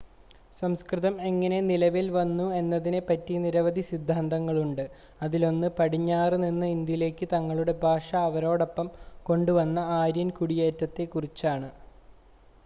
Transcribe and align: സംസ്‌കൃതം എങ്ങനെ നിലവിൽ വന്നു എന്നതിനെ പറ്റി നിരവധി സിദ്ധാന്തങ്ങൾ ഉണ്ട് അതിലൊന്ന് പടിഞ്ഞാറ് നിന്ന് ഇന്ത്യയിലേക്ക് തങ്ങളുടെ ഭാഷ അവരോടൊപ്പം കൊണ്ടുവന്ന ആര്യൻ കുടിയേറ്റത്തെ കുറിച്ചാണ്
സംസ്‌കൃതം 0.57 1.15
എങ്ങനെ 1.21 1.57
നിലവിൽ 1.63 2.07
വന്നു 2.15 2.45
എന്നതിനെ 2.55 3.01
പറ്റി 3.03 3.35
നിരവധി 3.43 3.83
സിദ്ധാന്തങ്ങൾ 3.89 4.55
ഉണ്ട് 4.63 4.83
അതിലൊന്ന് 5.21 5.69
പടിഞ്ഞാറ് 5.77 6.39
നിന്ന് 6.43 6.69
ഇന്ത്യയിലേക്ക് 6.71 7.27
തങ്ങളുടെ 7.35 7.75
ഭാഷ 7.83 8.09
അവരോടൊപ്പം 8.25 8.89
കൊണ്ടുവന്ന 9.25 9.79
ആര്യൻ 10.01 10.31
കുടിയേറ്റത്തെ 10.39 11.05
കുറിച്ചാണ് 11.13 11.71